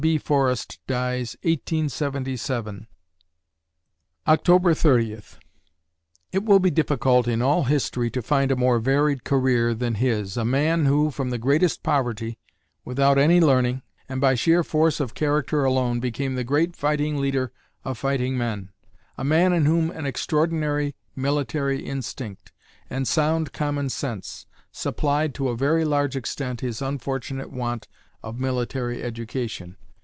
B. 0.01 0.17
Forrest 0.17 0.79
dies, 0.87 1.37
1877_ 1.43 2.87
October 4.27 4.73
Thirtieth 4.73 5.37
It 6.31 6.43
will 6.43 6.57
be 6.57 6.71
difficult 6.71 7.27
in 7.27 7.39
all 7.43 7.65
history 7.65 8.09
to 8.09 8.23
find 8.23 8.51
a 8.51 8.55
more 8.55 8.79
varied 8.79 9.23
career 9.23 9.75
than 9.75 9.93
his, 10.01 10.37
a 10.37 10.43
man 10.43 10.87
who, 10.87 11.11
from 11.11 11.29
the 11.29 11.37
greatest 11.37 11.83
poverty, 11.83 12.39
without 12.83 13.19
any 13.19 13.39
learning, 13.39 13.83
and 14.09 14.19
by 14.19 14.33
sheer 14.33 14.63
force 14.63 14.99
of 14.99 15.13
character 15.13 15.63
alone 15.65 15.99
became 15.99 16.33
the 16.33 16.43
great 16.43 16.75
fighting 16.75 17.17
leader 17.21 17.51
of 17.85 17.95
fighting 17.95 18.35
men, 18.35 18.69
a 19.19 19.23
man 19.23 19.53
in 19.53 19.65
whom 19.67 19.91
an 19.91 20.07
extraordinary 20.07 20.95
military 21.15 21.79
instinct 21.85 22.51
and 22.89 23.07
sound 23.07 23.53
common 23.53 23.87
sense 23.87 24.47
supplied 24.71 25.35
to 25.35 25.49
a 25.49 25.55
very 25.55 25.85
large 25.85 26.15
extent 26.15 26.61
his 26.61 26.81
unfortunate 26.81 27.51
want 27.51 27.87
of 28.23 28.39
military 28.39 29.03
education. 29.03 29.77